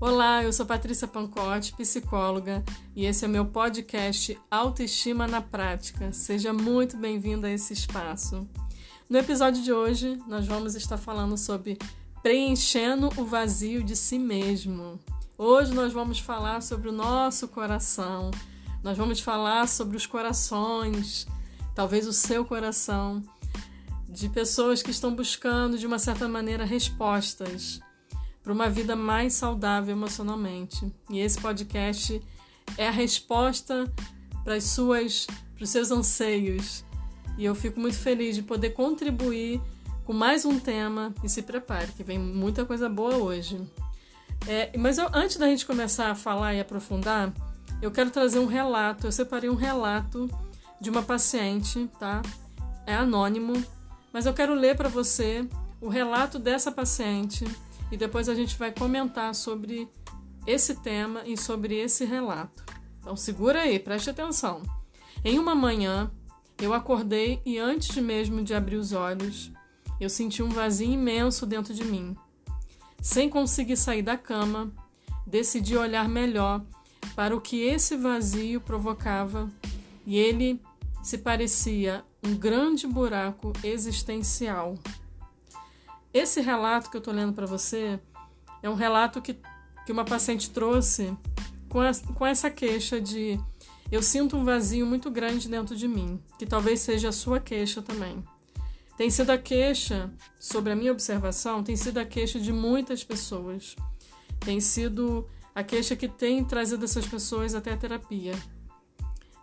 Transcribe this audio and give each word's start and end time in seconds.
Olá, 0.00 0.42
eu 0.42 0.52
sou 0.52 0.66
Patrícia 0.66 1.06
Pancotti, 1.06 1.72
psicóloga, 1.72 2.64
e 2.96 3.06
esse 3.06 3.24
é 3.24 3.28
meu 3.28 3.46
podcast 3.46 4.36
Autoestima 4.50 5.26
na 5.28 5.40
Prática. 5.40 6.12
Seja 6.12 6.52
muito 6.52 6.96
bem-vindo 6.96 7.46
a 7.46 7.50
esse 7.50 7.72
espaço. 7.72 8.46
No 9.08 9.18
episódio 9.18 9.62
de 9.62 9.72
hoje, 9.72 10.20
nós 10.26 10.46
vamos 10.46 10.74
estar 10.74 10.98
falando 10.98 11.38
sobre 11.38 11.78
preenchendo 12.24 13.08
o 13.16 13.24
vazio 13.24 13.84
de 13.84 13.94
si 13.94 14.18
mesmo. 14.18 14.98
Hoje 15.38 15.72
nós 15.72 15.92
vamos 15.92 16.18
falar 16.18 16.60
sobre 16.60 16.88
o 16.88 16.92
nosso 16.92 17.46
coração. 17.46 18.32
Nós 18.82 18.98
vamos 18.98 19.20
falar 19.20 19.68
sobre 19.68 19.96
os 19.96 20.06
corações, 20.06 21.24
talvez 21.72 22.06
o 22.08 22.12
seu 22.12 22.44
coração, 22.44 23.22
de 24.08 24.28
pessoas 24.28 24.82
que 24.82 24.90
estão 24.90 25.14
buscando 25.14 25.78
de 25.78 25.86
uma 25.86 26.00
certa 26.00 26.26
maneira 26.28 26.64
respostas 26.64 27.80
para 28.44 28.52
uma 28.52 28.68
vida 28.68 28.94
mais 28.94 29.32
saudável 29.32 29.96
emocionalmente. 29.96 30.92
E 31.08 31.18
esse 31.18 31.40
podcast 31.40 32.22
é 32.76 32.86
a 32.86 32.90
resposta 32.90 33.90
para 34.44 34.54
as 34.54 34.64
suas 34.64 35.26
para 35.54 35.64
os 35.64 35.70
seus 35.70 35.90
anseios. 35.90 36.84
E 37.38 37.44
eu 37.44 37.54
fico 37.54 37.80
muito 37.80 37.96
feliz 37.96 38.36
de 38.36 38.42
poder 38.42 38.70
contribuir 38.70 39.60
com 40.04 40.12
mais 40.12 40.44
um 40.44 40.60
tema 40.60 41.14
e 41.22 41.28
se 41.28 41.42
prepare, 41.42 41.90
que 41.92 42.04
vem 42.04 42.18
muita 42.18 42.66
coisa 42.66 42.88
boa 42.88 43.16
hoje. 43.16 43.58
É, 44.46 44.76
mas 44.76 44.98
eu, 44.98 45.08
antes 45.14 45.36
da 45.36 45.46
gente 45.46 45.64
começar 45.64 46.10
a 46.10 46.14
falar 46.14 46.54
e 46.54 46.60
aprofundar, 46.60 47.32
eu 47.80 47.90
quero 47.90 48.10
trazer 48.10 48.38
um 48.40 48.46
relato. 48.46 49.06
Eu 49.06 49.12
separei 49.12 49.48
um 49.48 49.54
relato 49.54 50.28
de 50.80 50.90
uma 50.90 51.02
paciente, 51.02 51.88
tá? 51.98 52.20
É 52.86 52.94
anônimo, 52.94 53.54
mas 54.12 54.26
eu 54.26 54.34
quero 54.34 54.54
ler 54.54 54.76
para 54.76 54.88
você 54.88 55.48
o 55.80 55.88
relato 55.88 56.38
dessa 56.38 56.70
paciente 56.70 57.46
e 57.90 57.96
depois 57.96 58.28
a 58.28 58.34
gente 58.34 58.56
vai 58.56 58.72
comentar 58.72 59.34
sobre 59.34 59.88
esse 60.46 60.76
tema 60.76 61.22
e 61.24 61.36
sobre 61.36 61.76
esse 61.76 62.04
relato. 62.04 62.64
Então 63.00 63.16
segura 63.16 63.62
aí, 63.62 63.78
preste 63.78 64.10
atenção. 64.10 64.62
Em 65.24 65.38
uma 65.38 65.54
manhã, 65.54 66.10
eu 66.58 66.72
acordei 66.72 67.40
e 67.44 67.58
antes 67.58 67.96
mesmo 67.96 68.42
de 68.42 68.54
abrir 68.54 68.76
os 68.76 68.92
olhos, 68.92 69.50
eu 70.00 70.08
senti 70.08 70.42
um 70.42 70.48
vazio 70.48 70.90
imenso 70.90 71.46
dentro 71.46 71.72
de 71.72 71.84
mim. 71.84 72.16
Sem 73.00 73.28
conseguir 73.28 73.76
sair 73.76 74.02
da 74.02 74.16
cama, 74.16 74.72
decidi 75.26 75.76
olhar 75.76 76.08
melhor 76.08 76.64
para 77.14 77.36
o 77.36 77.40
que 77.40 77.62
esse 77.62 77.96
vazio 77.96 78.60
provocava 78.60 79.48
e 80.06 80.16
ele 80.16 80.60
se 81.02 81.18
parecia 81.18 82.04
um 82.22 82.34
grande 82.34 82.86
buraco 82.86 83.52
existencial. 83.62 84.78
Esse 86.14 86.40
relato 86.40 86.88
que 86.88 86.96
eu 86.96 87.00
estou 87.00 87.12
lendo 87.12 87.32
para 87.32 87.44
você 87.44 87.98
é 88.62 88.70
um 88.70 88.74
relato 88.74 89.20
que, 89.20 89.36
que 89.84 89.90
uma 89.90 90.04
paciente 90.04 90.48
trouxe 90.50 91.12
com, 91.68 91.80
a, 91.80 91.90
com 92.14 92.24
essa 92.24 92.48
queixa 92.48 93.00
de 93.00 93.36
eu 93.90 94.00
sinto 94.00 94.36
um 94.36 94.44
vazio 94.44 94.86
muito 94.86 95.10
grande 95.10 95.48
dentro 95.48 95.74
de 95.74 95.88
mim, 95.88 96.22
que 96.38 96.46
talvez 96.46 96.80
seja 96.80 97.08
a 97.08 97.12
sua 97.12 97.40
queixa 97.40 97.82
também. 97.82 98.24
Tem 98.96 99.10
sido 99.10 99.30
a 99.30 99.38
queixa, 99.38 100.08
sobre 100.38 100.72
a 100.72 100.76
minha 100.76 100.92
observação, 100.92 101.64
tem 101.64 101.76
sido 101.76 101.98
a 101.98 102.04
queixa 102.04 102.38
de 102.38 102.52
muitas 102.52 103.02
pessoas. 103.02 103.74
Tem 104.38 104.60
sido 104.60 105.28
a 105.52 105.64
queixa 105.64 105.96
que 105.96 106.06
tem 106.06 106.44
trazido 106.44 106.84
essas 106.84 107.06
pessoas 107.06 107.56
até 107.56 107.72
a 107.72 107.76
terapia. 107.76 108.34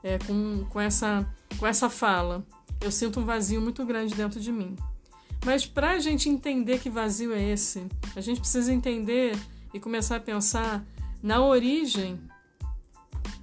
É, 0.02 0.18
com, 0.20 0.66
com, 0.70 0.80
essa, 0.80 1.28
com 1.60 1.68
essa 1.68 1.90
fala. 1.90 2.46
Eu 2.80 2.92
sinto 2.92 3.20
um 3.20 3.26
vazio 3.26 3.62
muito 3.62 3.86
grande 3.86 4.16
dentro 4.16 4.40
de 4.40 4.52
mim. 4.54 4.76
Mas 5.46 5.66
para 5.66 5.92
a 5.92 6.00
gente 6.00 6.30
entender 6.30 6.80
que 6.80 6.90
vazio 6.90 7.34
é 7.34 7.42
esse, 7.42 7.86
a 8.16 8.22
gente 8.22 8.40
precisa 8.40 8.72
entender 8.72 9.36
e 9.74 9.80
começar 9.80 10.18
a 10.18 10.20
pensar 10.20 10.86
na 11.22 11.44
origem, 11.44 12.20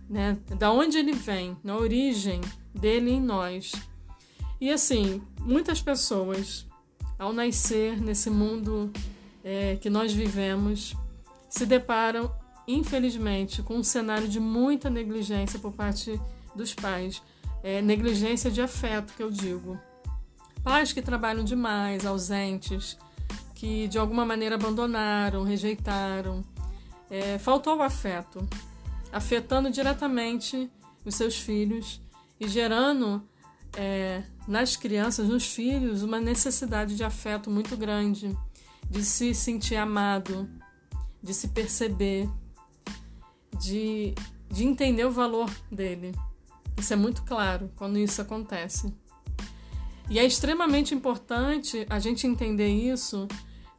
né? 0.08 0.38
Da 0.58 0.70
onde 0.70 0.96
ele 0.96 1.12
vem, 1.12 1.56
na 1.62 1.76
origem 1.76 2.40
dele 2.74 3.10
em 3.10 3.20
nós. 3.20 3.72
E 4.60 4.70
assim, 4.70 5.22
muitas 5.40 5.80
pessoas, 5.80 6.66
ao 7.18 7.32
nascer 7.32 8.00
nesse 8.00 8.30
mundo 8.30 8.92
é, 9.42 9.76
que 9.76 9.90
nós 9.90 10.12
vivemos, 10.12 10.96
se 11.48 11.66
deparam, 11.66 12.32
infelizmente, 12.66 13.62
com 13.62 13.76
um 13.76 13.84
cenário 13.84 14.28
de 14.28 14.38
muita 14.38 14.90
negligência 14.90 15.58
por 15.58 15.72
parte 15.72 16.20
dos 16.54 16.74
pais. 16.74 17.22
É, 17.62 17.82
negligência 17.82 18.50
de 18.50 18.60
afeto, 18.60 19.14
que 19.14 19.22
eu 19.22 19.30
digo. 19.30 19.78
Pais 20.62 20.92
que 20.92 21.00
trabalham 21.00 21.44
demais, 21.44 22.04
ausentes, 22.04 22.96
que 23.54 23.88
de 23.88 23.98
alguma 23.98 24.24
maneira 24.24 24.54
abandonaram, 24.54 25.42
rejeitaram. 25.42 26.44
É, 27.10 27.38
faltou 27.38 27.76
o 27.78 27.82
afeto, 27.82 28.46
afetando 29.10 29.70
diretamente 29.70 30.70
os 31.04 31.14
seus 31.14 31.38
filhos 31.38 32.00
e 32.38 32.46
gerando 32.46 33.26
é, 33.76 34.22
nas 34.46 34.76
crianças, 34.76 35.28
nos 35.28 35.46
filhos, 35.46 36.02
uma 36.02 36.20
necessidade 36.20 36.96
de 36.96 37.04
afeto 37.04 37.50
muito 37.50 37.76
grande, 37.76 38.36
de 38.88 39.04
se 39.04 39.34
sentir 39.34 39.76
amado, 39.76 40.48
de 41.22 41.34
se 41.34 41.48
perceber, 41.48 42.28
de, 43.58 44.14
de 44.48 44.64
entender 44.64 45.04
o 45.04 45.10
valor 45.10 45.50
dele. 45.70 46.14
Isso 46.76 46.92
é 46.92 46.96
muito 46.96 47.22
claro 47.22 47.70
quando 47.76 47.98
isso 47.98 48.22
acontece. 48.22 48.94
E 50.10 50.18
é 50.18 50.24
extremamente 50.24 50.94
importante 50.94 51.86
a 51.90 51.98
gente 51.98 52.26
entender 52.26 52.68
isso, 52.68 53.28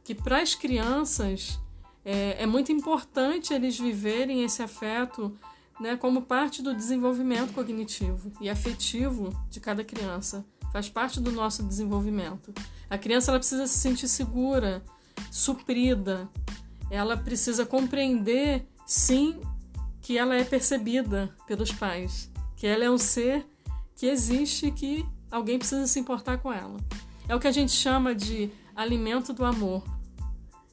que 0.04 0.14
para 0.14 0.40
as 0.40 0.54
crianças 0.54 1.58
é, 2.04 2.42
é, 2.42 2.46
muito 2.46 2.70
importante 2.70 3.52
eles 3.52 3.78
viverem 3.78 4.44
esse 4.44 4.62
afeto 4.62 5.36
né, 5.80 5.96
como 5.96 6.22
parte 6.22 6.62
do 6.62 6.74
desenvolvimento 6.74 7.52
cognitivo 7.52 8.32
e 8.40 8.48
afetivo 8.48 9.32
de 9.50 9.58
cada 9.60 9.82
criança. 9.82 10.44
Faz 10.72 10.88
parte 10.88 11.20
do 11.20 11.32
nosso 11.32 11.64
desenvolvimento. 11.64 12.54
A 12.88 12.96
criança 12.96 13.30
ela 13.30 13.38
precisa 13.38 13.66
se 13.66 13.78
sentir 13.78 14.06
segura, 14.06 14.84
suprida. 15.32 16.28
Ela 16.90 17.16
precisa 17.16 17.66
compreender, 17.66 18.66
sim, 18.86 19.40
que 20.00 20.16
ela 20.16 20.36
é 20.36 20.44
percebida 20.44 21.34
pelos 21.46 21.72
pais, 21.72 22.30
que 22.56 22.66
ela 22.66 22.84
é 22.84 22.90
um 22.90 22.98
ser 22.98 23.46
que 23.96 24.06
existe, 24.06 24.70
que 24.70 25.04
alguém 25.30 25.58
precisa 25.58 25.86
se 25.86 25.98
importar 25.98 26.38
com 26.38 26.52
ela. 26.52 26.76
É 27.28 27.34
o 27.34 27.40
que 27.40 27.46
a 27.46 27.52
gente 27.52 27.72
chama 27.72 28.14
de 28.14 28.50
alimento 28.74 29.32
do 29.32 29.44
amor. 29.44 29.84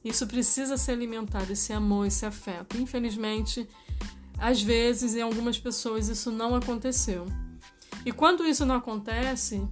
Isso 0.03 0.25
precisa 0.25 0.78
ser 0.78 0.94
alimentado, 0.94 1.51
esse 1.51 1.73
amor, 1.73 2.07
esse 2.07 2.25
afeto. 2.25 2.78
Infelizmente, 2.78 3.67
às 4.38 4.62
vezes, 4.62 5.16
em 5.16 5.22
algumas 5.22 5.59
pessoas, 5.59 6.07
isso 6.07 6.31
não 6.31 6.56
aconteceu. 6.56 7.25
E 8.06 8.12
quando 8.12 8.46
isso 8.46 8.66
não 8.66 8.75
acontece, 8.75 9.67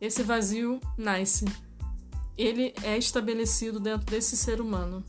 esse 0.00 0.22
vazio 0.22 0.80
nasce. 0.96 1.44
Ele 2.36 2.74
é 2.82 2.98
estabelecido 2.98 3.78
dentro 3.78 4.06
desse 4.06 4.36
ser 4.36 4.60
humano. 4.60 5.04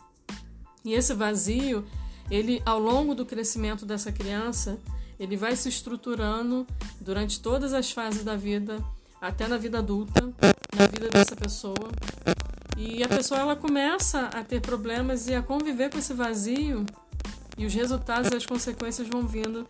E 0.84 0.94
esse 0.94 1.14
vazio, 1.14 1.86
ele 2.30 2.62
ao 2.66 2.80
longo 2.80 3.16
do 3.16 3.26
crescimento 3.26 3.86
dessa 3.86 4.12
criança, 4.12 4.80
ele 5.20 5.38
vai 5.38 5.56
se 5.56 5.70
estruturando 5.70 6.68
durante 7.00 7.40
todas 7.40 7.74
as 7.74 7.92
fases 7.92 8.24
da 8.24 8.36
vida 8.36 8.84
até 9.22 9.48
na 9.48 9.58
vida 9.58 9.78
adulta, 9.78 10.34
na 10.76 10.88
vida 10.88 11.08
dessa 11.10 11.36
pessoa. 11.36 11.92
E 12.76 13.04
a 13.04 13.08
pessoa 13.08 13.40
ela 13.40 13.56
começa 13.56 14.26
a 14.28 14.44
ter 14.44 14.60
problemas 14.60 15.28
e 15.28 15.36
a 15.36 15.44
conviver 15.44 15.92
com 15.92 16.00
esse 16.00 16.14
vazio 16.14 16.84
e 17.58 17.66
os 17.66 17.74
resultados 17.74 18.32
e 18.32 18.36
as 18.36 18.46
consequências 18.46 19.08
vão 19.08 19.28
vindo 19.28 19.68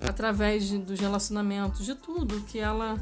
através 0.00 0.66
de, 0.66 0.78
dos 0.78 0.98
relacionamentos, 0.98 1.84
de 1.84 1.94
tudo 1.94 2.40
que 2.42 2.58
ela 2.58 2.98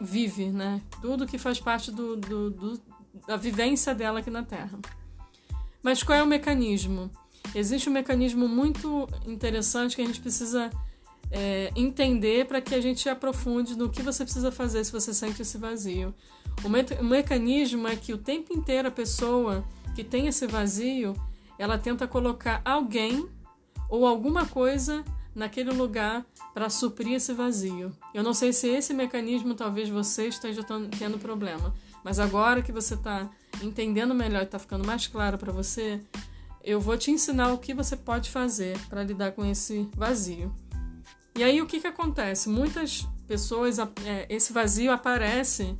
vive, 0.00 0.50
né? 0.50 0.80
Tudo 1.00 1.26
que 1.26 1.38
faz 1.38 1.60
parte 1.60 1.92
do, 1.92 2.16
do, 2.16 2.50
do, 2.50 2.80
da 3.26 3.36
vivência 3.36 3.94
dela 3.94 4.18
aqui 4.18 4.30
na 4.30 4.42
Terra. 4.42 4.78
Mas 5.82 6.02
qual 6.02 6.18
é 6.18 6.22
o 6.22 6.26
mecanismo? 6.26 7.10
Existe 7.54 7.88
um 7.88 7.92
mecanismo 7.92 8.48
muito 8.48 9.08
interessante 9.24 9.94
que 9.94 10.02
a 10.02 10.06
gente 10.06 10.20
precisa 10.20 10.70
é, 11.30 11.72
entender 11.74 12.46
para 12.46 12.60
que 12.60 12.74
a 12.74 12.80
gente 12.80 13.08
aprofunde 13.08 13.76
no 13.76 13.90
que 13.90 14.02
você 14.02 14.24
precisa 14.24 14.52
fazer 14.52 14.84
se 14.84 14.92
você 14.92 15.12
sente 15.12 15.42
esse 15.42 15.58
vazio. 15.58 16.14
O, 16.64 16.68
me 16.68 16.82
o 17.00 17.04
mecanismo 17.04 17.86
é 17.88 17.96
que 17.96 18.12
o 18.12 18.18
tempo 18.18 18.52
inteiro 18.52 18.88
a 18.88 18.90
pessoa 18.90 19.64
que 19.94 20.04
tem 20.04 20.26
esse 20.26 20.46
vazio, 20.46 21.14
ela 21.58 21.78
tenta 21.78 22.06
colocar 22.06 22.60
alguém 22.64 23.28
ou 23.88 24.06
alguma 24.06 24.46
coisa 24.46 25.04
naquele 25.34 25.70
lugar 25.70 26.24
para 26.54 26.70
suprir 26.70 27.14
esse 27.14 27.32
vazio. 27.32 27.92
Eu 28.14 28.22
não 28.22 28.32
sei 28.32 28.52
se 28.52 28.68
esse 28.68 28.94
mecanismo 28.94 29.54
talvez 29.54 29.88
você 29.88 30.28
esteja 30.28 30.62
tendo 30.98 31.18
problema, 31.18 31.74
mas 32.02 32.18
agora 32.18 32.62
que 32.62 32.72
você 32.72 32.94
está 32.94 33.28
entendendo 33.62 34.14
melhor 34.14 34.40
e 34.40 34.44
está 34.44 34.58
ficando 34.58 34.86
mais 34.86 35.06
claro 35.06 35.36
para 35.36 35.52
você, 35.52 36.00
eu 36.64 36.80
vou 36.80 36.96
te 36.96 37.10
ensinar 37.10 37.52
o 37.52 37.58
que 37.58 37.74
você 37.74 37.96
pode 37.96 38.30
fazer 38.30 38.78
para 38.88 39.04
lidar 39.04 39.32
com 39.32 39.44
esse 39.44 39.88
vazio. 39.94 40.52
E 41.36 41.44
aí 41.44 41.60
o 41.60 41.66
que, 41.66 41.80
que 41.80 41.86
acontece? 41.86 42.48
Muitas 42.48 43.06
pessoas, 43.28 43.78
é, 43.78 44.26
esse 44.30 44.54
vazio 44.54 44.90
aparece 44.90 45.76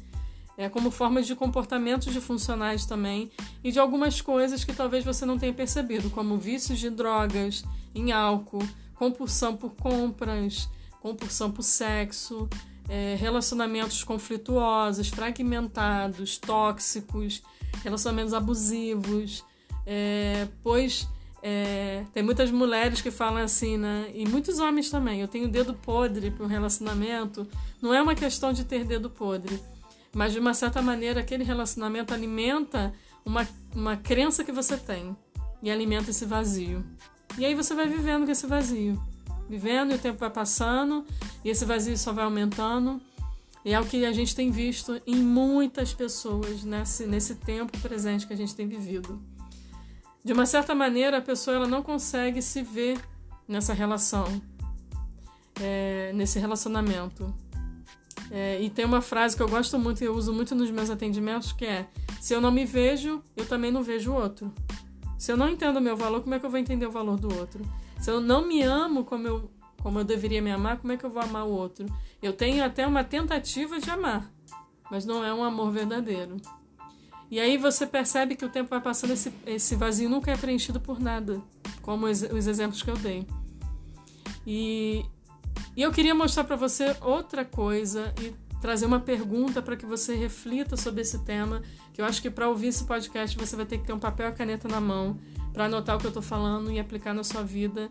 é, 0.56 0.68
como 0.68 0.90
formas 0.90 1.26
de 1.26 1.34
comportamentos 1.34 2.12
de 2.12 2.20
funcionais 2.20 2.84
também 2.84 3.30
e 3.64 3.72
de 3.72 3.78
algumas 3.78 4.20
coisas 4.20 4.64
que 4.64 4.74
talvez 4.74 5.02
você 5.02 5.24
não 5.24 5.38
tenha 5.38 5.54
percebido, 5.54 6.10
como 6.10 6.36
vícios 6.36 6.78
de 6.78 6.90
drogas, 6.90 7.64
em 7.94 8.12
álcool, 8.12 8.66
compulsão 8.94 9.56
por 9.56 9.70
compras, 9.70 10.68
compulsão 11.00 11.50
por 11.50 11.62
sexo, 11.62 12.48
é, 12.86 13.16
relacionamentos 13.18 14.04
conflituosos, 14.04 15.08
fragmentados, 15.08 16.36
tóxicos, 16.36 17.42
relacionamentos 17.82 18.34
abusivos, 18.34 19.42
é, 19.86 20.48
pois 20.62 21.08
é, 21.48 22.04
tem 22.12 22.22
muitas 22.22 22.50
mulheres 22.50 23.00
que 23.00 23.10
falam 23.10 23.42
assim, 23.42 23.76
né? 23.76 24.10
E 24.14 24.26
muitos 24.26 24.58
homens 24.58 24.90
também. 24.90 25.20
Eu 25.20 25.28
tenho 25.28 25.46
dedo 25.46 25.74
podre 25.74 26.30
para 26.30 26.44
um 26.44 26.48
relacionamento. 26.48 27.46
Não 27.80 27.94
é 27.94 28.02
uma 28.02 28.14
questão 28.14 28.52
de 28.52 28.64
ter 28.64 28.84
dedo 28.84 29.08
podre 29.08 29.60
mas 30.16 30.32
de 30.32 30.38
uma 30.38 30.54
certa 30.54 30.80
maneira 30.80 31.20
aquele 31.20 31.44
relacionamento 31.44 32.14
alimenta 32.14 32.90
uma, 33.22 33.46
uma 33.74 33.98
crença 33.98 34.42
que 34.42 34.50
você 34.50 34.74
tem 34.78 35.14
e 35.62 35.70
alimenta 35.70 36.08
esse 36.08 36.24
vazio. 36.24 36.82
E 37.36 37.44
aí 37.44 37.54
você 37.54 37.74
vai 37.74 37.86
vivendo 37.86 38.24
com 38.24 38.32
esse 38.32 38.46
vazio. 38.46 38.98
Vivendo 39.46 39.92
e 39.92 39.96
o 39.96 39.98
tempo 39.98 40.18
vai 40.18 40.30
passando 40.30 41.04
e 41.44 41.50
esse 41.50 41.66
vazio 41.66 41.98
só 41.98 42.14
vai 42.14 42.24
aumentando. 42.24 42.98
E 43.62 43.74
é 43.74 43.78
o 43.78 43.84
que 43.84 44.06
a 44.06 44.12
gente 44.12 44.34
tem 44.34 44.50
visto 44.50 44.98
em 45.06 45.16
muitas 45.16 45.92
pessoas 45.92 46.64
nesse, 46.64 47.06
nesse 47.06 47.34
tempo 47.34 47.78
presente 47.80 48.26
que 48.26 48.32
a 48.32 48.36
gente 48.36 48.54
tem 48.54 48.66
vivido. 48.66 49.20
De 50.26 50.32
uma 50.32 50.44
certa 50.44 50.74
maneira, 50.74 51.18
a 51.18 51.20
pessoa 51.20 51.54
ela 51.56 51.68
não 51.68 51.84
consegue 51.84 52.42
se 52.42 52.60
ver 52.60 52.98
nessa 53.46 53.72
relação, 53.72 54.26
é, 55.60 56.10
nesse 56.16 56.40
relacionamento. 56.40 57.32
É, 58.32 58.60
e 58.60 58.68
tem 58.68 58.84
uma 58.84 59.00
frase 59.00 59.36
que 59.36 59.42
eu 59.44 59.48
gosto 59.48 59.78
muito 59.78 60.02
e 60.02 60.04
eu 60.04 60.16
uso 60.16 60.32
muito 60.32 60.52
nos 60.52 60.68
meus 60.68 60.90
atendimentos 60.90 61.52
que 61.52 61.64
é: 61.64 61.86
se 62.20 62.34
eu 62.34 62.40
não 62.40 62.50
me 62.50 62.64
vejo, 62.64 63.22
eu 63.36 63.46
também 63.46 63.70
não 63.70 63.84
vejo 63.84 64.10
o 64.10 64.16
outro. 64.16 64.52
Se 65.16 65.30
eu 65.30 65.36
não 65.36 65.48
entendo 65.48 65.76
o 65.76 65.80
meu 65.80 65.96
valor, 65.96 66.20
como 66.20 66.34
é 66.34 66.40
que 66.40 66.44
eu 66.44 66.50
vou 66.50 66.58
entender 66.58 66.86
o 66.86 66.90
valor 66.90 67.20
do 67.20 67.32
outro? 67.32 67.62
Se 68.00 68.10
eu 68.10 68.20
não 68.20 68.48
me 68.48 68.62
amo 68.62 69.04
como 69.04 69.28
eu, 69.28 69.48
como 69.80 70.00
eu 70.00 70.04
deveria 70.04 70.42
me 70.42 70.50
amar, 70.50 70.78
como 70.78 70.92
é 70.92 70.96
que 70.96 71.06
eu 71.06 71.10
vou 71.10 71.22
amar 71.22 71.46
o 71.46 71.52
outro? 71.52 71.86
Eu 72.20 72.32
tenho 72.32 72.64
até 72.64 72.84
uma 72.84 73.04
tentativa 73.04 73.78
de 73.78 73.88
amar, 73.88 74.28
mas 74.90 75.04
não 75.04 75.24
é 75.24 75.32
um 75.32 75.44
amor 75.44 75.70
verdadeiro. 75.70 76.36
E 77.30 77.40
aí 77.40 77.56
você 77.56 77.86
percebe 77.86 78.36
que 78.36 78.44
o 78.44 78.48
tempo 78.48 78.70
vai 78.70 78.80
passando, 78.80 79.12
esse, 79.12 79.32
esse 79.46 79.74
vazio 79.74 80.08
nunca 80.08 80.30
é 80.30 80.36
preenchido 80.36 80.80
por 80.80 81.00
nada, 81.00 81.42
como 81.82 82.06
os, 82.06 82.22
os 82.22 82.46
exemplos 82.46 82.82
que 82.82 82.90
eu 82.90 82.96
dei. 82.96 83.26
E, 84.46 85.04
e 85.76 85.82
eu 85.82 85.90
queria 85.90 86.14
mostrar 86.14 86.44
para 86.44 86.54
você 86.54 86.96
outra 87.00 87.44
coisa 87.44 88.14
e 88.22 88.32
trazer 88.60 88.86
uma 88.86 89.00
pergunta 89.00 89.60
para 89.60 89.76
que 89.76 89.84
você 89.84 90.14
reflita 90.14 90.76
sobre 90.76 91.02
esse 91.02 91.18
tema, 91.24 91.62
que 91.92 92.00
eu 92.00 92.04
acho 92.04 92.22
que 92.22 92.30
para 92.30 92.48
ouvir 92.48 92.68
esse 92.68 92.84
podcast 92.84 93.36
você 93.36 93.56
vai 93.56 93.66
ter 93.66 93.78
que 93.78 93.84
ter 93.84 93.92
um 93.92 93.98
papel 93.98 94.28
e 94.28 94.32
caneta 94.32 94.68
na 94.68 94.80
mão 94.80 95.18
para 95.52 95.66
anotar 95.66 95.96
o 95.96 95.98
que 95.98 96.06
eu 96.06 96.10
estou 96.10 96.22
falando 96.22 96.70
e 96.70 96.78
aplicar 96.78 97.12
na 97.12 97.24
sua 97.24 97.42
vida, 97.42 97.90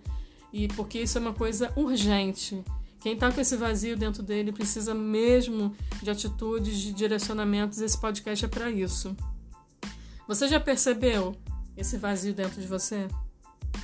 e 0.53 0.67
porque 0.69 0.99
isso 0.99 1.17
é 1.17 1.21
uma 1.21 1.33
coisa 1.33 1.71
urgente. 1.75 2.63
Quem 3.05 3.13
está 3.13 3.31
com 3.31 3.39
esse 3.39 3.55
vazio 3.55 3.95
dentro 3.95 4.23
dele 4.23 4.51
precisa 4.51 4.91
mesmo 4.95 5.75
de 6.01 6.09
atitudes, 6.09 6.75
de 6.79 6.91
direcionamentos. 6.91 7.79
Esse 7.79 7.95
podcast 7.95 8.43
é 8.43 8.47
para 8.47 8.71
isso. 8.71 9.15
Você 10.27 10.47
já 10.47 10.59
percebeu 10.59 11.35
esse 11.77 11.97
vazio 11.97 12.33
dentro 12.33 12.59
de 12.59 12.65
você? 12.65 13.07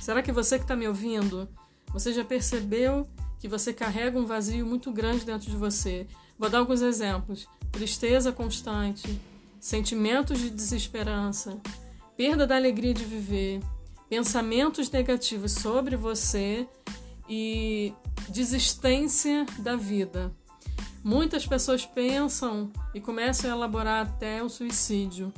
Será 0.00 0.22
que 0.22 0.32
você 0.32 0.58
que 0.58 0.64
está 0.64 0.74
me 0.74 0.88
ouvindo, 0.88 1.48
você 1.92 2.12
já 2.12 2.24
percebeu 2.24 3.06
que 3.38 3.46
você 3.46 3.72
carrega 3.72 4.18
um 4.18 4.26
vazio 4.26 4.66
muito 4.66 4.90
grande 4.90 5.24
dentro 5.24 5.48
de 5.48 5.56
você. 5.56 6.04
Vou 6.36 6.50
dar 6.50 6.58
alguns 6.58 6.82
exemplos: 6.82 7.46
tristeza 7.70 8.32
constante, 8.32 9.20
sentimentos 9.60 10.40
de 10.40 10.50
desesperança, 10.50 11.60
perda 12.16 12.44
da 12.44 12.56
alegria 12.56 12.92
de 12.92 13.04
viver, 13.04 13.60
pensamentos 14.08 14.90
negativos 14.90 15.52
sobre 15.52 15.94
você 15.94 16.66
e 17.28 17.92
desistência 18.28 19.46
da 19.58 19.76
vida. 19.76 20.32
Muitas 21.04 21.46
pessoas 21.46 21.84
pensam 21.84 22.70
e 22.94 23.00
começam 23.00 23.50
a 23.50 23.54
elaborar 23.54 24.06
até 24.06 24.42
o 24.42 24.48
suicídio 24.48 25.32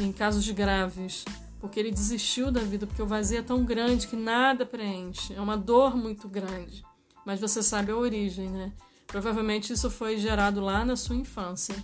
em 0.00 0.12
casos 0.12 0.48
graves, 0.50 1.24
porque 1.60 1.78
ele 1.78 1.90
desistiu 1.90 2.50
da 2.50 2.60
vida, 2.60 2.86
porque 2.86 3.02
o 3.02 3.06
vazio 3.06 3.38
é 3.38 3.42
tão 3.42 3.64
grande 3.64 4.06
que 4.06 4.16
nada 4.16 4.66
preenche, 4.66 5.34
é 5.34 5.40
uma 5.40 5.56
dor 5.56 5.96
muito 5.96 6.28
grande 6.28 6.82
mas 7.28 7.40
você 7.40 7.62
sabe 7.62 7.92
a 7.92 7.96
origem, 7.96 8.48
né? 8.48 8.72
Provavelmente 9.06 9.70
isso 9.70 9.90
foi 9.90 10.16
gerado 10.16 10.62
lá 10.62 10.82
na 10.82 10.96
sua 10.96 11.14
infância. 11.14 11.74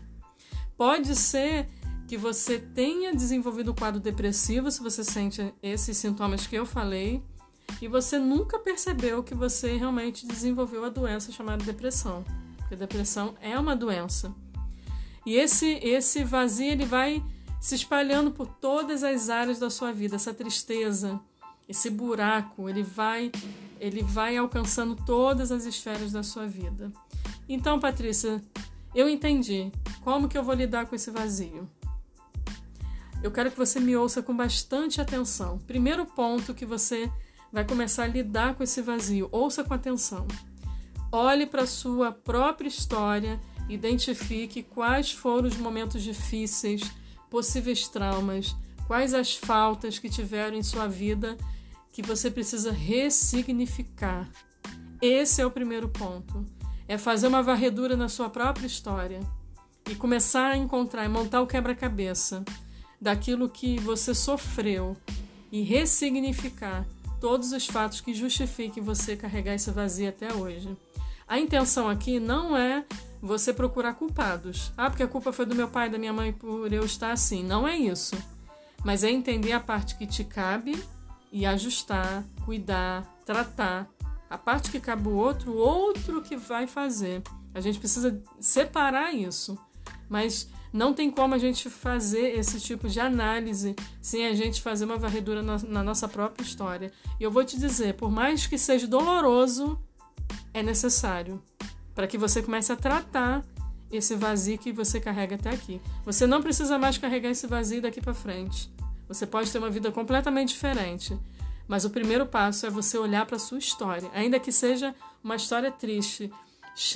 Pode 0.75 1.15
ser 1.15 1.69
que 2.09 2.17
você 2.17 2.59
tenha 2.59 3.15
desenvolvido 3.15 3.73
o 3.73 3.75
quadro 3.75 4.01
depressivo 4.01 4.71
se 4.71 4.83
você 4.83 5.05
sente 5.05 5.55
esses 5.63 5.99
sintomas 5.99 6.47
que 6.47 6.57
eu 6.57 6.65
falei 6.65 7.23
e 7.81 7.89
você 7.89 8.19
nunca 8.19 8.59
percebeu 8.59 9.23
que 9.23 9.35
você 9.35 9.77
realmente 9.77 10.27
desenvolveu 10.27 10.85
a 10.85 10.89
doença 10.89 11.33
chamada 11.33 11.65
depressão. 11.65 12.25
Porque 12.59 12.77
depressão 12.77 13.35
é 13.41 13.59
uma 13.59 13.77
doença. 13.77 14.35
E 15.27 15.35
esse 15.35 15.75
esse 15.83 16.25
vazio 16.25 16.73
ele 16.73 16.85
vai 16.85 17.23
se 17.61 17.75
espalhando 17.75 18.31
por 18.31 18.47
todas 18.47 19.03
as 19.03 19.31
áreas 19.31 19.59
da 19.59 19.71
sua 19.71 19.93
vida, 19.93 20.17
essa 20.17 20.35
tristeza, 20.35 21.19
esse 21.69 21.89
buraco, 21.89 22.69
ele 22.69 22.83
vai 22.83 23.33
ele 23.81 24.03
vai 24.03 24.37
alcançando 24.37 24.95
todas 24.95 25.51
as 25.51 25.65
esferas 25.65 26.13
da 26.13 26.23
sua 26.23 26.47
vida. 26.47 26.93
Então, 27.49 27.79
Patrícia, 27.79 28.43
eu 28.95 29.09
entendi. 29.09 29.71
Como 30.03 30.29
que 30.29 30.39
eu 30.39 30.43
vou 30.43 30.55
lidar 30.55 30.87
com 30.87 30.95
esse 30.95 31.11
vazio? 31.11 31.69
Eu 33.23 33.31
quero 33.31 33.51
que 33.51 33.57
você 33.57 33.81
me 33.81 33.97
ouça 33.97 34.23
com 34.23 34.37
bastante 34.37 35.01
atenção. 35.01 35.59
Primeiro 35.67 36.05
ponto 36.05 36.55
que 36.55 36.67
você 36.67 37.11
vai 37.55 37.65
começar 37.65 38.03
a 38.03 38.09
lidar 38.09 38.57
com 38.57 38.65
esse 38.65 38.83
vazio, 38.83 39.29
ouça 39.31 39.63
com 39.63 39.73
atenção. 39.73 40.27
Olhe 41.13 41.47
para 41.47 41.63
a 41.63 41.69
sua 41.69 42.11
própria 42.11 42.67
história, 42.67 43.41
identifique 43.69 44.65
quais 44.65 45.13
foram 45.13 45.47
os 45.47 45.57
momentos 45.57 46.03
difíceis, 46.03 46.83
possíveis 47.31 47.87
traumas, 47.87 48.57
quais 48.89 49.15
as 49.15 49.37
faltas 49.37 50.01
que 50.01 50.11
tiveram 50.11 50.57
em 50.57 50.65
sua 50.65 50.89
vida 50.89 51.39
que 51.93 52.03
você 52.03 52.29
precisa 52.29 52.73
ressignificar. 52.73 54.29
Esse 55.01 55.41
é 55.41 55.47
o 55.47 55.51
primeiro 55.51 55.89
ponto. 55.89 56.45
É 56.89 56.99
fazer 56.99 57.29
uma 57.29 57.41
varredura 57.41 57.97
na 57.97 58.09
sua 58.09 58.29
própria 58.29 58.67
história 58.67 59.21
e 59.89 59.95
começar 59.95 60.49
a 60.49 60.57
encontrar 60.57 61.05
e 61.05 61.09
montar 61.09 61.41
o 61.41 61.47
quebra-cabeça 61.47 62.45
daquilo 63.01 63.49
que 63.49 63.79
você 63.79 64.13
sofreu 64.13 64.97
e 65.53 65.63
ressignificar 65.63 66.85
todos 67.21 67.53
os 67.53 67.67
fatos 67.67 68.01
que 68.01 68.15
justifiquem 68.15 68.83
você 68.83 69.17
carregar 69.17 69.55
esse 69.55 69.71
vazio 69.71 70.09
até 70.09 70.33
hoje. 70.33 70.77
A 71.27 71.39
intenção 71.39 71.89
aqui 71.89 72.21
não 72.21 72.57
é 72.57 72.85
você 73.21 73.53
procurar 73.53 73.95
culpados. 73.95 74.73
Ah, 74.77 74.91
porque 74.91 75.03
a 75.03 75.09
culpa 75.09 75.33
foi 75.33 75.47
do 75.47 75.55
meu 75.55 75.69
pai, 75.69 75.89
da 75.89 75.99
minha 75.99 76.13
mãe 76.13 76.33
por 76.33 76.73
eu 76.73 76.85
estar 76.85 77.13
assim. 77.13 77.43
Não 77.43 77.67
é 77.67 77.77
isso. 77.77 78.15
Mas 78.85 79.03
é 79.03 79.11
entender 79.11 79.53
a 79.53 79.61
parte 79.61 79.97
que 79.97 80.07
te 80.07 80.23
cabe 80.23 80.81
e 81.33 81.47
ajustar, 81.47 82.23
cuidar, 82.45 83.03
tratar. 83.25 83.89
A 84.29 84.37
parte 84.37 84.71
que 84.71 84.79
cabe 84.79 85.09
o 85.09 85.15
outro, 85.15 85.53
o 85.53 85.57
outro 85.57 86.21
que 86.21 86.37
vai 86.37 86.67
fazer. 86.67 87.23
A 87.55 87.61
gente 87.61 87.79
precisa 87.79 88.23
separar 88.39 89.15
isso. 89.15 89.59
Mas 90.09 90.49
não 90.73 90.93
tem 90.93 91.11
como 91.11 91.35
a 91.35 91.39
gente 91.39 91.71
fazer 91.71 92.37
esse 92.37 92.61
tipo 92.61 92.89
de 92.89 92.99
análise 92.99 93.77
sem 94.01 94.27
a 94.27 94.35
gente 94.35 94.61
fazer 94.61 94.85
uma 94.85 94.99
varredura 94.99 95.43
na, 95.43 95.59
na 95.59 95.83
nossa 95.83 96.09
própria 96.09 96.45
história. 96.45 96.93
E 97.19 97.23
eu 97.23 97.31
vou 97.31 97.45
te 97.45 97.59
dizer, 97.59 97.95
por 97.95 98.11
mais 98.11 98.47
que 98.47 98.59
seja 98.59 98.87
doloroso, 98.87 99.79
é 100.53 100.63
necessário 100.63 101.43
para 101.95 102.07
que 102.07 102.19
você 102.19 102.43
comece 102.43 102.73
a 102.73 102.77
tratar 102.77 103.45
esse 103.91 104.17
vazio 104.17 104.59
que 104.59 104.73
você 104.73 104.99
carrega 105.01 105.37
até 105.37 105.51
aqui. 105.51 105.81
Você 106.05 106.27
não 106.27 106.43
precisa 106.43 106.79
mais 106.79 106.99
carregar 106.99 107.31
esse 107.31 107.47
vazio 107.47 107.81
daqui 107.81 108.01
para 108.01 108.13
frente. 108.13 108.69
Você 109.07 109.27
pode 109.27 109.51
ter 109.53 109.59
uma 109.59 109.71
vida 109.71 109.93
completamente 109.93 110.49
diferente. 110.49 111.17
Mas 111.67 111.85
o 111.85 111.91
primeiro 111.91 112.27
passo 112.27 112.67
é 112.67 112.71
você 112.71 112.99
olhar 112.99 113.25
para 113.27 113.39
sua 113.39 113.59
história, 113.59 114.11
ainda 114.13 114.39
que 114.39 114.53
seja 114.53 114.95
uma 115.23 115.37
história 115.37 115.71
triste, 115.71 116.31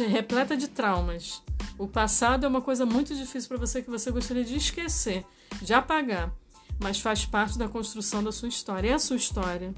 repleta 0.08 0.56
de 0.56 0.68
traumas. 0.68 1.42
O 1.78 1.86
passado 1.86 2.44
é 2.44 2.48
uma 2.48 2.60
coisa 2.60 2.84
muito 2.84 3.14
difícil 3.14 3.48
para 3.48 3.56
você 3.56 3.80
que 3.80 3.88
você 3.88 4.10
gostaria 4.10 4.44
de 4.44 4.56
esquecer, 4.56 5.24
de 5.62 5.72
apagar, 5.72 6.34
mas 6.80 7.00
faz 7.00 7.24
parte 7.24 7.56
da 7.56 7.68
construção 7.68 8.22
da 8.22 8.32
sua 8.32 8.48
história. 8.48 8.90
É 8.90 8.94
a 8.94 8.98
sua 8.98 9.16
história, 9.16 9.72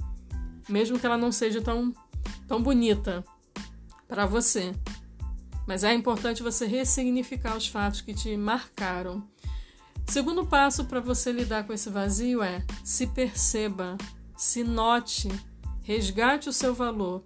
mesmo 0.66 0.98
que 0.98 1.04
ela 1.04 1.18
não 1.18 1.30
seja 1.30 1.60
tão, 1.60 1.94
tão 2.48 2.62
bonita 2.62 3.22
para 4.08 4.24
você. 4.24 4.74
Mas 5.66 5.84
é 5.84 5.92
importante 5.92 6.42
você 6.42 6.66
ressignificar 6.66 7.54
os 7.54 7.68
fatos 7.68 8.00
que 8.00 8.14
te 8.14 8.34
marcaram. 8.34 9.22
Segundo 10.06 10.46
passo 10.46 10.86
para 10.86 11.00
você 11.00 11.30
lidar 11.30 11.64
com 11.64 11.72
esse 11.72 11.90
vazio 11.90 12.42
é 12.42 12.64
se 12.82 13.06
perceba, 13.06 13.98
se 14.36 14.64
note, 14.64 15.28
resgate 15.82 16.48
o 16.48 16.52
seu 16.52 16.74
valor 16.74 17.22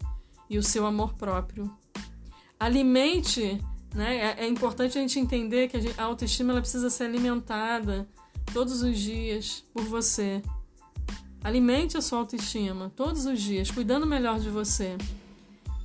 e 0.51 0.59
o 0.59 0.63
seu 0.65 0.85
amor 0.85 1.15
próprio. 1.15 1.73
Alimente 2.59 3.59
Né? 3.95 4.17
É, 4.17 4.45
é 4.45 4.49
importante 4.49 4.99
a 4.99 5.01
gente 5.01 5.19
entender 5.19 5.69
que 5.69 5.77
a, 5.97 6.03
autoestima 6.03 6.53
ela 6.53 6.61
precisa 6.61 6.91
ser 6.91 7.05
alimentada 7.05 8.07
todos 8.53 8.83
os 8.83 8.99
dias 8.99 9.65
por 9.73 9.85
você. 9.85 10.43
Alimente 11.43 11.97
a 11.97 12.01
sua 12.01 12.19
autoestima 12.19 12.91
todos 12.97 13.25
os 13.27 13.41
dias, 13.41 13.71
cuidando 13.71 14.07
melhor 14.07 14.41
de 14.41 14.51
você. 14.51 14.97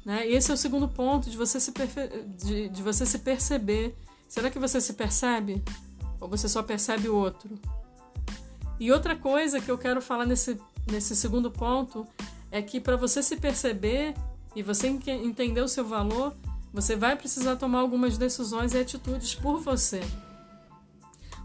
Né? 0.03 0.27
E 0.27 0.33
esse 0.33 0.49
é 0.49 0.53
o 0.53 0.57
segundo 0.57 0.87
ponto 0.87 1.29
de 1.29 1.37
você 1.37 1.59
se, 1.59 1.71
de, 2.37 2.69
de 2.69 2.81
você 2.81 3.05
se 3.05 3.19
perceber. 3.19 3.95
Será 4.27 4.49
que 4.49 4.57
você 4.57 4.81
se 4.81 4.93
percebe? 4.93 5.63
Ou 6.19 6.27
você 6.27 6.47
só 6.47 6.63
percebe 6.63 7.09
o 7.09 7.15
outro? 7.15 7.49
E 8.79 8.91
outra 8.91 9.15
coisa 9.15 9.59
que 9.59 9.69
eu 9.69 9.77
quero 9.77 10.01
falar 10.01 10.25
nesse, 10.25 10.57
nesse 10.89 11.15
segundo 11.15 11.51
ponto 11.51 12.07
é 12.49 12.61
que 12.61 12.79
para 12.79 12.95
você 12.95 13.21
se 13.21 13.35
perceber 13.35 14.15
e 14.55 14.63
você 14.63 14.87
entender 14.87 15.61
o 15.61 15.67
seu 15.67 15.85
valor, 15.85 16.35
você 16.73 16.95
vai 16.95 17.15
precisar 17.15 17.55
tomar 17.55 17.79
algumas 17.79 18.17
decisões 18.17 18.73
e 18.73 18.77
atitudes 18.77 19.33
por 19.35 19.59
você. 19.59 20.01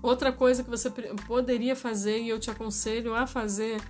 Outra 0.02 0.30
coisa 0.30 0.62
que 0.62 0.68
você 0.68 0.90
poderia 1.26 1.74
fazer 1.74 2.20
e 2.20 2.28
eu 2.28 2.38
te 2.38 2.50
aconselho 2.50 3.14
a 3.14 3.26
fazer 3.26 3.80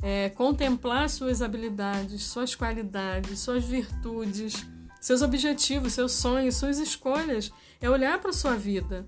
é, 0.00 0.28
contemplar 0.28 1.10
suas 1.10 1.42
habilidades, 1.42 2.22
suas 2.24 2.54
qualidades, 2.54 3.40
suas 3.40 3.64
virtudes, 3.64 4.64
seus 5.00 5.22
objetivos, 5.22 5.94
seus 5.94 6.12
sonhos, 6.12 6.56
suas 6.56 6.78
escolhas. 6.78 7.52
É 7.80 7.90
olhar 7.90 8.18
para 8.20 8.30
a 8.30 8.34
sua 8.34 8.54
vida. 8.54 9.06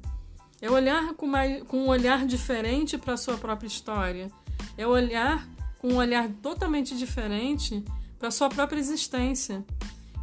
É 0.60 0.70
olhar 0.70 1.14
com, 1.14 1.26
mais, 1.26 1.62
com 1.64 1.84
um 1.84 1.88
olhar 1.88 2.26
diferente 2.26 2.98
para 2.98 3.14
a 3.14 3.16
sua 3.16 3.36
própria 3.36 3.68
história. 3.68 4.30
É 4.76 4.86
olhar 4.86 5.48
com 5.78 5.94
um 5.94 5.96
olhar 5.96 6.28
totalmente 6.42 6.96
diferente 6.96 7.82
para 8.18 8.28
a 8.28 8.32
sua 8.32 8.48
própria 8.48 8.78
existência. 8.78 9.64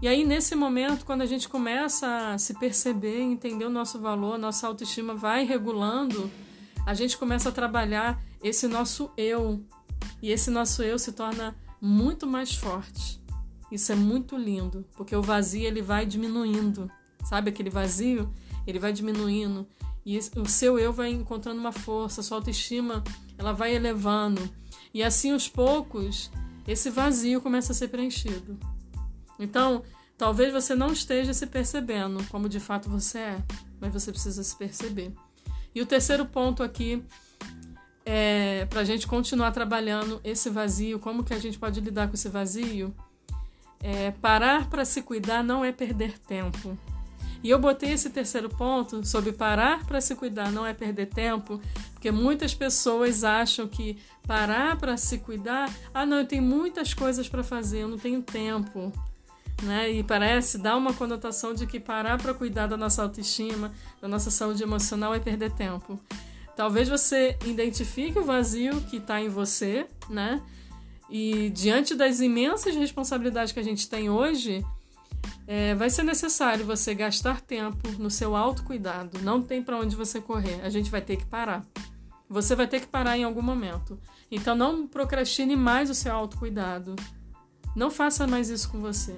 E 0.02 0.08
aí, 0.08 0.24
nesse 0.24 0.56
momento, 0.56 1.06
quando 1.06 1.22
a 1.22 1.26
gente 1.26 1.50
começa 1.50 2.34
a 2.34 2.38
se 2.38 2.54
perceber, 2.54 3.20
entender 3.20 3.66
o 3.66 3.70
nosso 3.70 4.00
valor, 4.00 4.38
nossa 4.38 4.68
autoestima 4.68 5.16
vai 5.16 5.44
regulando, 5.44 6.30
a 6.86 6.94
gente 6.94 7.18
começa 7.18 7.50
a 7.50 7.52
trabalhar 7.52 8.22
esse 8.44 8.68
nosso 8.68 9.10
eu, 9.18 9.64
e 10.22 10.32
esse 10.32 10.52
nosso 10.52 10.84
eu 10.84 11.00
se 11.00 11.12
torna 11.12 11.56
muito 11.82 12.28
mais 12.28 12.56
forte. 12.56 13.20
Isso 13.72 13.92
é 13.92 13.96
muito 13.96 14.38
lindo, 14.38 14.86
porque 14.96 15.16
o 15.16 15.22
vazio 15.22 15.66
ele 15.66 15.82
vai 15.82 16.06
diminuindo. 16.06 16.90
Sabe 17.26 17.50
aquele 17.50 17.70
vazio? 17.70 18.32
Ele 18.66 18.80
vai 18.80 18.94
diminuindo 18.94 19.68
e 20.08 20.18
o 20.38 20.48
seu 20.48 20.80
eu 20.80 20.94
vai 20.94 21.10
encontrando 21.10 21.60
uma 21.60 21.74
força, 21.74 22.24
sua 22.24 22.38
autoestima, 22.38 23.04
ela 23.38 23.52
vai 23.52 23.76
elevando. 23.76 24.42
E 24.94 25.04
assim 25.04 25.34
aos 25.34 25.50
poucos, 25.50 26.32
esse 26.66 26.90
vazio 26.90 27.42
começa 27.42 27.74
a 27.74 27.76
ser 27.76 27.90
preenchido. 27.90 28.58
Então, 29.40 29.84
talvez 30.18 30.52
você 30.52 30.76
não 30.76 30.92
esteja 30.92 31.34
se 31.34 31.48
percebendo 31.48 32.24
como 32.30 32.50
de 32.50 32.60
fato 32.60 32.90
você 32.90 33.20
é, 33.20 33.44
mas 33.80 33.94
você 33.94 34.12
precisa 34.12 34.44
se 34.44 34.56
perceber. 34.56 35.14
E 35.74 35.82
o 35.82 35.86
terceiro 35.86 36.26
ponto 36.26 36.64
aqui 36.64 37.04
é, 38.06 38.66
para 38.70 38.82
a 38.82 38.84
gente 38.84 39.06
continuar 39.06 39.52
trabalhando 39.52 40.20
esse 40.24 40.50
vazio, 40.50 40.98
como 40.98 41.24
que 41.24 41.34
a 41.34 41.40
gente 41.40 41.60
pode 41.60 41.80
lidar 41.82 42.08
com 42.08 42.14
esse 42.14 42.30
vazio? 42.30 42.96
É, 43.82 44.12
parar 44.12 44.70
para 44.70 44.86
se 44.86 45.02
cuidar 45.02 45.44
não 45.44 45.64
é 45.64 45.72
perder 45.72 46.18
tempo. 46.18 46.78
E 47.44 47.50
eu 47.50 47.60
botei 47.60 47.92
esse 47.92 48.10
terceiro 48.10 48.50
ponto 48.50 49.06
sobre 49.06 49.32
parar 49.32 49.86
para 49.86 50.02
se 50.02 50.16
cuidar 50.16 50.52
não 50.52 50.66
é 50.66 50.74
perder 50.74 51.08
tempo, 51.08 51.62
porque 51.94 52.12
muitas 52.12 52.54
pessoas 52.54 53.24
acham 53.24 53.68
que 53.68 53.98
parar 54.26 54.78
para 54.78 54.98
se 54.98 55.20
cuidar, 55.20 55.74
ah, 55.94 56.06
não, 56.06 56.18
eu 56.18 56.26
tenho 56.26 56.44
muitas 56.44 56.94
coisas 56.94 57.30
para 57.30 57.44
fazer, 57.44 57.84
eu 57.84 57.88
não 57.88 57.98
tenho 57.98 58.22
tempo. 58.22 58.92
Né? 59.64 59.92
E 59.92 60.04
parece 60.04 60.58
dar 60.58 60.76
uma 60.76 60.94
conotação 60.94 61.54
de 61.54 61.66
que 61.66 61.80
parar 61.80 62.22
para 62.22 62.34
cuidar 62.34 62.68
da 62.68 62.78
nossa 62.78 63.02
autoestima, 63.02 63.72
da 64.00 64.08
nossa 64.08 64.30
saúde 64.30 64.62
emocional 64.62 65.16
é 65.16 65.20
perder 65.20 65.52
tempo. 65.52 66.00
Talvez 66.56 66.90
você 66.90 67.38
identifique 67.46 68.18
o 68.18 68.24
vazio 68.24 68.82
que 68.82 68.98
está 68.98 69.22
em 69.22 69.30
você, 69.30 69.88
né? 70.10 70.42
E 71.10 71.50
diante 71.52 71.96
das 71.96 72.20
imensas 72.20 72.76
responsabilidades 72.76 73.54
que 73.54 73.60
a 73.60 73.64
gente 73.64 73.88
tem 73.90 74.10
hoje, 74.10 74.66
é, 75.48 75.74
vai 75.76 75.90
ser 75.90 76.04
necessário 76.04 76.66
você 76.66 76.94
gastar 76.94 77.42
tempo 77.42 77.90
no 77.98 78.10
seu 78.10 78.36
autocuidado. 78.36 79.20
Não 79.22 79.42
tem 79.42 79.64
para 79.64 79.78
onde 79.78 79.96
você 79.96 80.20
correr. 80.20 80.60
A 80.64 80.70
gente 80.70 80.92
vai 80.92 81.02
ter 81.02 81.18
que 81.18 81.26
parar. 81.26 81.64
Você 82.30 82.56
vai 82.56 82.68
ter 82.68 82.82
que 82.82 82.88
parar 82.88 83.18
em 83.18 83.24
algum 83.24 83.42
momento. 83.42 83.98
Então 84.30 84.56
não 84.56 84.86
procrastine 84.86 85.56
mais 85.56 85.90
o 85.90 85.96
seu 85.96 86.14
autocuidado. 86.14 86.96
Não 87.76 87.90
faça 87.90 88.28
mais 88.28 88.50
isso 88.50 88.70
com 88.70 88.80
você. 88.80 89.16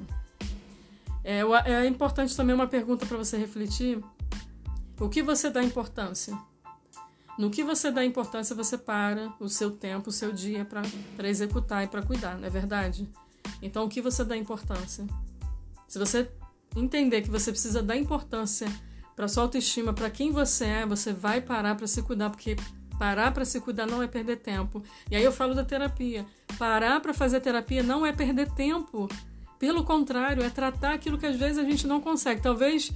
É, 1.23 1.41
é 1.65 1.85
importante 1.85 2.35
também 2.35 2.55
uma 2.55 2.67
pergunta 2.67 3.05
para 3.05 3.17
você 3.17 3.37
refletir. 3.37 4.03
O 4.99 5.09
que 5.09 5.21
você 5.21 5.49
dá 5.49 5.63
importância? 5.63 6.37
No 7.37 7.49
que 7.49 7.63
você 7.63 7.89
dá 7.89 8.03
importância, 8.03 8.53
você 8.55 8.77
para 8.77 9.33
o 9.39 9.47
seu 9.47 9.71
tempo, 9.71 10.09
o 10.09 10.13
seu 10.13 10.33
dia 10.33 10.65
para 10.65 11.29
executar 11.29 11.85
e 11.85 11.87
para 11.87 12.01
cuidar, 12.01 12.37
não 12.37 12.45
é 12.45 12.49
verdade? 12.49 13.09
Então, 13.61 13.85
o 13.85 13.89
que 13.89 14.01
você 14.01 14.25
dá 14.25 14.35
importância? 14.35 15.07
Se 15.87 15.97
você 15.97 16.29
entender 16.75 17.21
que 17.21 17.29
você 17.29 17.51
precisa 17.51 17.81
dar 17.81 17.95
importância 17.95 18.67
para 19.15 19.27
sua 19.27 19.43
autoestima, 19.43 19.93
para 19.93 20.09
quem 20.09 20.31
você 20.31 20.65
é, 20.65 20.85
você 20.85 21.13
vai 21.13 21.41
parar 21.41 21.75
para 21.75 21.87
se 21.87 22.01
cuidar, 22.01 22.29
porque 22.29 22.57
parar 22.97 23.33
para 23.33 23.45
se 23.45 23.59
cuidar 23.61 23.85
não 23.85 24.03
é 24.03 24.07
perder 24.07 24.37
tempo. 24.37 24.83
E 25.09 25.15
aí 25.15 25.23
eu 25.23 25.31
falo 25.31 25.55
da 25.55 25.63
terapia. 25.63 26.25
Parar 26.57 26.99
para 26.99 27.13
fazer 27.13 27.39
terapia 27.39 27.81
não 27.81 28.05
é 28.05 28.11
perder 28.11 28.51
tempo. 28.51 29.07
Pelo 29.59 29.83
contrário, 29.83 30.41
é 30.41 30.49
tratar 30.49 30.93
aquilo 30.93 31.17
que 31.17 31.25
às 31.25 31.35
vezes 31.35 31.57
a 31.57 31.63
gente 31.63 31.85
não 31.85 31.99
consegue. 31.99 32.41
Talvez 32.41 32.91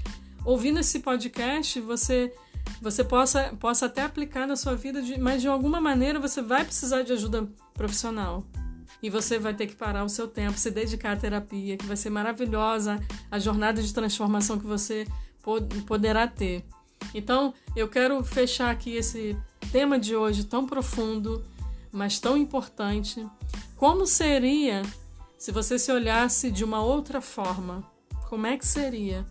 ouvindo 0.46 0.80
esse 0.80 1.00
podcast, 1.00 1.80
você 1.82 2.34
você 2.82 3.04
possa, 3.04 3.54
possa 3.60 3.86
até 3.86 4.02
aplicar 4.02 4.48
na 4.48 4.56
sua 4.56 4.76
vida, 4.76 5.02
de, 5.02 5.20
mas 5.20 5.42
de 5.42 5.48
alguma 5.48 5.82
maneira 5.82 6.20
você 6.20 6.42
vai 6.42 6.64
precisar 6.64 7.02
de 7.02 7.12
ajuda 7.12 7.48
profissional. 7.74 8.44
E 9.02 9.10
você 9.10 9.38
vai 9.38 9.54
ter 9.54 9.68
que 9.68 9.76
parar 9.76 10.04
o 10.06 10.10
seu 10.10 10.28
tempo, 10.28 10.58
se 10.58 10.72
dedicar 10.72 11.12
à 11.12 11.16
terapia, 11.18 11.76
que 11.76 11.86
vai 11.86 11.98
ser 11.98 12.10
maravilhosa 12.10 13.02
a 13.30 13.38
jornada 13.38 13.82
de 13.82 13.94
transformação 13.94 14.58
que 14.58 14.66
você 14.66 15.06
poderá 15.86 16.26
ter. 16.26 16.64
Então, 17.14 17.54
eu 17.76 17.90
quero 17.90 18.24
fechar 18.24 18.72
aqui 18.72 18.96
esse 18.96 19.38
tema 19.74 20.00
de 20.00 20.16
hoje 20.16 20.46
tão 20.46 20.66
profundo, 20.66 21.44
mas 21.92 22.18
tão 22.18 22.38
importante. 22.38 23.28
Como 23.76 24.08
seria 24.08 24.84
se 25.44 25.52
você 25.52 25.78
se 25.78 25.92
olhasse 25.92 26.50
de 26.50 26.64
uma 26.64 26.82
outra 26.82 27.20
forma? 27.20 27.84
Como 28.30 28.48
é 28.48 28.56
que 28.56 28.66
seria? 28.66 29.26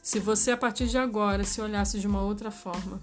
se 0.00 0.20
você 0.20 0.52
a 0.52 0.56
partir 0.56 0.86
de 0.86 0.96
agora 0.96 1.42
se 1.42 1.60
olhasse 1.60 1.98
de 1.98 2.06
uma 2.06 2.22
outra 2.22 2.52
forma. 2.52 3.00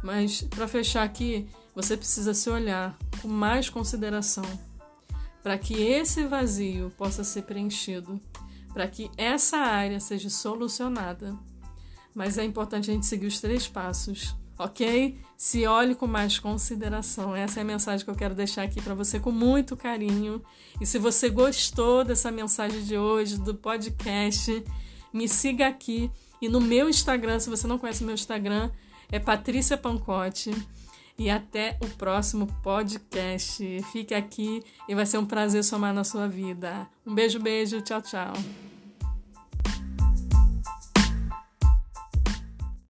Mas 0.00 0.42
para 0.42 0.68
fechar 0.68 1.02
aqui, 1.02 1.48
você 1.74 1.96
precisa 1.96 2.32
se 2.32 2.48
olhar 2.48 2.96
com 3.20 3.26
mais 3.26 3.68
consideração 3.68 4.44
para 5.42 5.58
que 5.58 5.74
esse 5.74 6.22
vazio 6.24 6.92
possa 6.96 7.24
ser 7.24 7.42
preenchido, 7.42 8.20
para 8.72 8.86
que 8.86 9.10
essa 9.16 9.56
área 9.56 9.98
seja 9.98 10.30
solucionada. 10.30 11.36
Mas 12.14 12.38
é 12.38 12.44
importante 12.44 12.92
a 12.92 12.94
gente 12.94 13.06
seguir 13.06 13.26
os 13.26 13.40
três 13.40 13.66
passos, 13.66 14.36
ok? 14.58 15.16
Se 15.36 15.66
olhe 15.66 15.94
com 15.94 16.06
mais 16.06 16.38
consideração. 16.38 17.34
Essa 17.34 17.60
é 17.60 17.62
a 17.62 17.64
mensagem 17.64 18.04
que 18.04 18.10
eu 18.10 18.16
quero 18.16 18.34
deixar 18.34 18.62
aqui 18.62 18.82
para 18.82 18.94
você 18.94 19.20
com 19.20 19.30
muito 19.30 19.76
carinho. 19.76 20.42
E 20.80 20.86
se 20.86 20.98
você 20.98 21.28
gostou 21.28 22.04
dessa 22.04 22.30
mensagem 22.30 22.82
de 22.82 22.96
hoje, 22.98 23.38
do 23.38 23.54
podcast, 23.54 24.64
me 25.12 25.28
siga 25.28 25.68
aqui 25.68 26.10
e 26.40 26.48
no 26.48 26.60
meu 26.60 26.88
Instagram, 26.88 27.40
se 27.40 27.50
você 27.50 27.66
não 27.66 27.78
conhece 27.78 28.02
o 28.02 28.06
meu 28.06 28.14
Instagram, 28.14 28.70
é 29.10 29.18
Patrícia 29.18 29.76
Pancotti. 29.76 30.50
E 31.18 31.28
até 31.28 31.76
o 31.82 31.88
próximo 31.88 32.46
podcast. 32.62 33.82
Fique 33.90 34.14
aqui 34.14 34.62
e 34.88 34.94
vai 34.94 35.04
ser 35.04 35.18
um 35.18 35.26
prazer 35.26 35.64
somar 35.64 35.92
na 35.92 36.04
sua 36.04 36.28
vida. 36.28 36.88
Um 37.04 37.12
beijo, 37.12 37.40
beijo. 37.40 37.80
Tchau, 37.80 38.00
tchau. 38.00 38.67